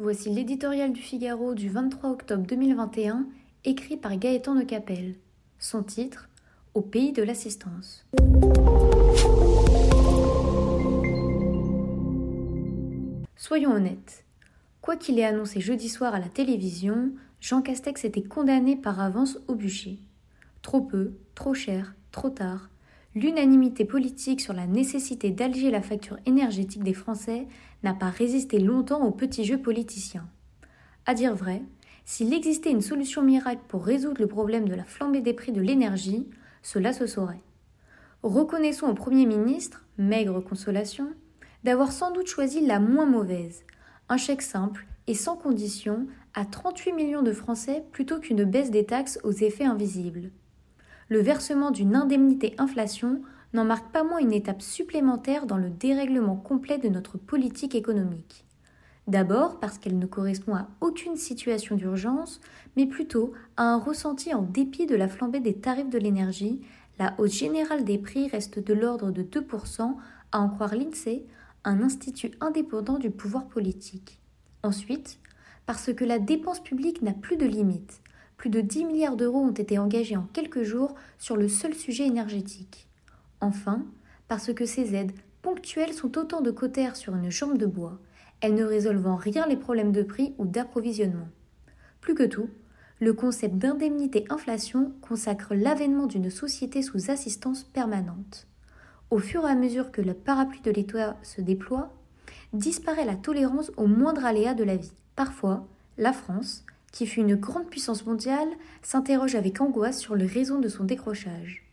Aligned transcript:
Voici 0.00 0.30
l'éditorial 0.30 0.92
du 0.92 1.02
Figaro 1.02 1.54
du 1.54 1.68
23 1.68 2.10
octobre 2.10 2.46
2021, 2.46 3.26
écrit 3.64 3.96
par 3.96 4.16
Gaëtan 4.16 4.54
de 4.54 4.62
Capelle. 4.62 5.16
Son 5.58 5.82
titre 5.82 6.28
Au 6.74 6.82
pays 6.82 7.10
de 7.10 7.24
l'assistance. 7.24 8.06
Soyons 13.34 13.72
honnêtes. 13.72 14.24
Quoi 14.82 14.94
qu'il 14.94 15.18
ait 15.18 15.24
annoncé 15.24 15.60
jeudi 15.60 15.88
soir 15.88 16.14
à 16.14 16.20
la 16.20 16.28
télévision, 16.28 17.10
Jean 17.40 17.60
Castex 17.60 18.04
était 18.04 18.22
condamné 18.22 18.76
par 18.76 19.00
avance 19.00 19.40
au 19.48 19.56
bûcher. 19.56 19.98
Trop 20.62 20.80
peu, 20.80 21.14
trop 21.34 21.54
cher, 21.54 21.96
trop 22.12 22.30
tard, 22.30 22.70
l'unanimité 23.18 23.84
politique 23.84 24.40
sur 24.40 24.52
la 24.52 24.66
nécessité 24.66 25.30
d'alléger 25.30 25.70
la 25.70 25.82
facture 25.82 26.18
énergétique 26.24 26.84
des 26.84 26.94
Français 26.94 27.48
n'a 27.82 27.92
pas 27.92 28.10
résisté 28.10 28.58
longtemps 28.60 29.04
aux 29.04 29.10
petits 29.10 29.44
jeux 29.44 29.60
politiciens. 29.60 30.28
À 31.04 31.14
dire 31.14 31.34
vrai, 31.34 31.62
s'il 32.04 32.32
existait 32.32 32.70
une 32.70 32.80
solution 32.80 33.22
miracle 33.22 33.62
pour 33.66 33.84
résoudre 33.84 34.20
le 34.20 34.28
problème 34.28 34.68
de 34.68 34.74
la 34.74 34.84
flambée 34.84 35.20
des 35.20 35.34
prix 35.34 35.52
de 35.52 35.60
l'énergie, 35.60 36.28
cela 36.62 36.92
se 36.92 37.06
saurait. 37.06 37.42
Reconnaissons 38.22 38.86
au 38.86 38.94
Premier 38.94 39.26
ministre, 39.26 39.84
maigre 39.98 40.40
consolation, 40.40 41.08
d'avoir 41.64 41.90
sans 41.90 42.12
doute 42.12 42.28
choisi 42.28 42.64
la 42.64 42.78
moins 42.78 43.06
mauvaise, 43.06 43.64
un 44.08 44.16
chèque 44.16 44.42
simple 44.42 44.86
et 45.08 45.14
sans 45.14 45.36
condition 45.36 46.06
à 46.34 46.44
38 46.44 46.92
millions 46.92 47.22
de 47.22 47.32
Français 47.32 47.84
plutôt 47.90 48.20
qu'une 48.20 48.44
baisse 48.44 48.70
des 48.70 48.86
taxes 48.86 49.18
aux 49.24 49.32
effets 49.32 49.64
invisibles 49.64 50.30
le 51.08 51.20
versement 51.20 51.70
d'une 51.70 51.96
indemnité 51.96 52.54
inflation 52.58 53.22
n'en 53.54 53.64
marque 53.64 53.92
pas 53.92 54.04
moins 54.04 54.18
une 54.18 54.32
étape 54.32 54.60
supplémentaire 54.60 55.46
dans 55.46 55.56
le 55.56 55.70
dérèglement 55.70 56.36
complet 56.36 56.78
de 56.78 56.88
notre 56.88 57.16
politique 57.16 57.74
économique. 57.74 58.44
D'abord 59.06 59.58
parce 59.58 59.78
qu'elle 59.78 59.98
ne 59.98 60.06
correspond 60.06 60.54
à 60.54 60.68
aucune 60.82 61.16
situation 61.16 61.76
d'urgence, 61.76 62.40
mais 62.76 62.84
plutôt 62.84 63.32
à 63.56 63.62
un 63.62 63.78
ressenti 63.78 64.34
en 64.34 64.42
dépit 64.42 64.84
de 64.84 64.96
la 64.96 65.08
flambée 65.08 65.40
des 65.40 65.54
tarifs 65.54 65.88
de 65.88 65.98
l'énergie, 65.98 66.60
la 66.98 67.14
hausse 67.18 67.32
générale 67.32 67.84
des 67.84 67.96
prix 67.96 68.28
reste 68.28 68.58
de 68.58 68.74
l'ordre 68.74 69.10
de 69.10 69.22
2%, 69.22 69.94
à 70.32 70.40
en 70.40 70.50
croire 70.50 70.74
l'INSEE, 70.74 71.24
un 71.64 71.82
institut 71.82 72.32
indépendant 72.40 72.98
du 72.98 73.10
pouvoir 73.10 73.46
politique. 73.46 74.20
Ensuite, 74.62 75.18
parce 75.64 75.92
que 75.94 76.04
la 76.04 76.18
dépense 76.18 76.62
publique 76.62 77.00
n'a 77.00 77.12
plus 77.12 77.38
de 77.38 77.46
limite, 77.46 78.02
plus 78.38 78.50
de 78.50 78.60
10 78.60 78.84
milliards 78.86 79.16
d'euros 79.16 79.40
ont 79.40 79.52
été 79.52 79.78
engagés 79.78 80.16
en 80.16 80.26
quelques 80.32 80.62
jours 80.62 80.94
sur 81.18 81.36
le 81.36 81.48
seul 81.48 81.74
sujet 81.74 82.06
énergétique. 82.06 82.88
Enfin, 83.40 83.84
parce 84.28 84.54
que 84.54 84.64
ces 84.64 84.94
aides 84.94 85.12
ponctuelles 85.42 85.92
sont 85.92 86.16
autant 86.16 86.40
de 86.40 86.50
cautères 86.50 86.96
sur 86.96 87.14
une 87.14 87.30
jambe 87.30 87.58
de 87.58 87.66
bois, 87.66 87.98
elles 88.40 88.54
ne 88.54 88.64
résolvent 88.64 89.08
en 89.08 89.16
rien 89.16 89.46
les 89.46 89.56
problèmes 89.56 89.92
de 89.92 90.02
prix 90.02 90.34
ou 90.38 90.46
d'approvisionnement. 90.46 91.28
Plus 92.00 92.14
que 92.14 92.22
tout, 92.22 92.48
le 93.00 93.12
concept 93.12 93.56
d'indemnité 93.56 94.24
inflation 94.30 94.92
consacre 95.00 95.54
l'avènement 95.54 96.06
d'une 96.06 96.30
société 96.30 96.82
sous 96.82 97.10
assistance 97.10 97.64
permanente. 97.64 98.46
Au 99.10 99.18
fur 99.18 99.46
et 99.46 99.50
à 99.50 99.54
mesure 99.54 99.90
que 99.90 100.02
le 100.02 100.14
parapluie 100.14 100.60
de 100.60 100.70
l'État 100.70 101.16
se 101.22 101.40
déploie, 101.40 101.92
disparaît 102.52 103.04
la 103.04 103.16
tolérance 103.16 103.72
au 103.76 103.86
moindre 103.86 104.24
aléa 104.24 104.54
de 104.54 104.64
la 104.64 104.76
vie. 104.76 104.92
Parfois, 105.16 105.66
la 105.96 106.12
France, 106.12 106.64
qui 106.92 107.06
fut 107.06 107.20
une 107.20 107.36
grande 107.36 107.68
puissance 107.68 108.06
mondiale, 108.06 108.48
s'interroge 108.82 109.34
avec 109.34 109.60
angoisse 109.60 109.98
sur 109.98 110.14
les 110.14 110.26
raisons 110.26 110.58
de 110.58 110.68
son 110.68 110.84
décrochage. 110.84 111.64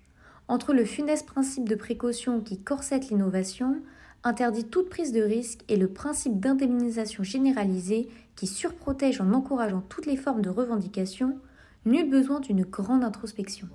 Entre 0.47 0.73
le 0.73 0.85
funeste 0.85 1.25
principe 1.25 1.67
de 1.67 1.75
précaution 1.75 2.41
qui 2.41 2.59
corsette 2.59 3.09
l'innovation, 3.09 3.81
interdit 4.23 4.65
toute 4.65 4.89
prise 4.89 5.11
de 5.11 5.21
risque 5.21 5.61
et 5.69 5.77
le 5.77 5.87
principe 5.87 6.39
d'indemnisation 6.39 7.23
généralisée 7.23 8.09
qui 8.35 8.47
surprotège 8.47 9.21
en 9.21 9.33
encourageant 9.33 9.83
toutes 9.87 10.05
les 10.05 10.17
formes 10.17 10.41
de 10.41 10.49
revendication, 10.49 11.37
nul 11.85 12.09
besoin 12.09 12.39
d'une 12.39 12.63
grande 12.63 13.03
introspection. 13.03 13.67